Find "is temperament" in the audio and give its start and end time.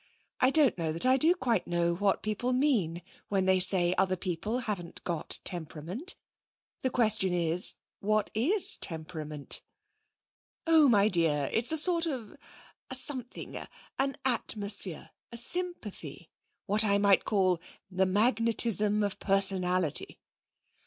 8.33-9.61